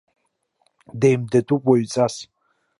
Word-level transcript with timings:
Деимдатәуп 0.99 1.63
уаҩҵас! 1.67 2.15